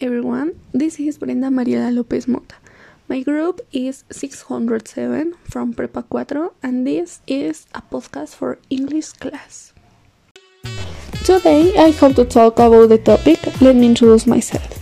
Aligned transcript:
everyone, 0.00 0.58
this 0.72 0.98
is 0.98 1.18
Brenda 1.18 1.48
Mariela 1.48 1.94
Lopez 1.94 2.26
Mota. 2.26 2.54
My 3.08 3.22
group 3.22 3.60
is 3.72 4.04
607 4.10 5.34
from 5.44 5.74
Prepa 5.74 6.04
4 6.08 6.52
and 6.62 6.86
this 6.86 7.20
is 7.26 7.66
a 7.74 7.82
podcast 7.82 8.34
for 8.34 8.58
English 8.70 9.12
class. 9.20 9.74
Today 11.24 11.76
I 11.76 11.90
have 11.90 12.16
to 12.16 12.24
talk 12.24 12.58
about 12.58 12.88
the 12.88 12.98
topic, 12.98 13.38
let 13.60 13.76
me 13.76 13.86
introduce 13.86 14.26
myself. 14.26 14.80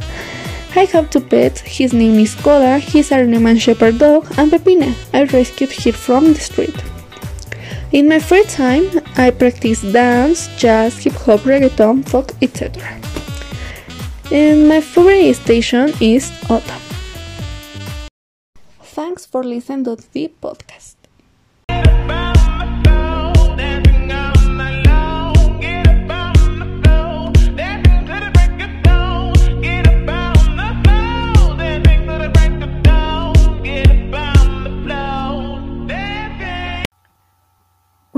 I 0.75 0.83
have 0.91 1.09
two 1.09 1.21
pets. 1.21 1.61
His 1.61 1.93
name 1.93 2.19
is 2.19 2.35
Koda. 2.35 2.79
He's 2.79 3.13
a 3.13 3.25
German 3.25 3.57
Shepherd 3.57 3.99
dog, 3.99 4.25
and 4.37 4.51
Pepina. 4.51 4.93
I 5.13 5.23
rescued 5.23 5.71
her 5.71 5.93
from 5.93 6.33
the 6.33 6.41
street. 6.41 6.75
In 7.93 8.09
my 8.09 8.19
free 8.19 8.43
time, 8.43 8.89
I 9.15 9.31
practice 9.31 9.81
dance, 9.81 10.49
jazz, 10.57 11.01
hip 11.01 11.13
hop, 11.13 11.39
reggaeton, 11.51 12.03
folk, 12.03 12.33
etc 12.41 12.83
and 14.31 14.67
my 14.67 14.81
favorite 14.81 15.33
station 15.35 15.93
is 16.01 16.31
Autumn. 16.49 16.81
Thanks 18.81 19.25
for 19.25 19.43
listening 19.43 19.83
to 19.85 19.95
the 19.95 20.31
podcast. 20.41 20.95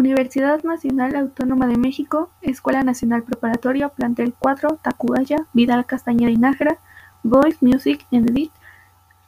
Universidad 0.10 0.64
Nacional 0.64 1.16
Autónoma 1.16 1.68
de 1.68 1.78
México, 1.78 2.32
Escuela 2.42 2.84
Nacional 2.84 3.24
Preparatoria, 3.24 3.90
Plantel 3.90 4.34
4, 4.38 4.80
Tacubaya, 4.82 5.46
Vidal 5.54 5.86
Castañeda 5.86 6.32
y 6.32 6.38
Nájera, 6.38 6.78
Voice 7.22 7.58
Music 7.62 8.06
and 8.12 8.30
Edit, 8.30 8.52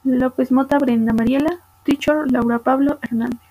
López 0.02 0.50
Mota 0.50 0.78
Brenda 0.78 1.12
Mariela, 1.12 1.60
Teacher 1.84 2.24
Laura 2.30 2.58
Pablo 2.58 2.98
Hernández. 3.02 3.41